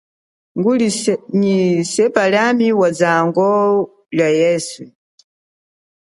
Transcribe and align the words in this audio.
Nguli 0.57 0.87
nyi 1.39 1.57
sepa 1.91 2.23
liami 2.31 2.67
wazango 2.79 3.49
lia 4.15 4.29
yeswe. 4.39 4.85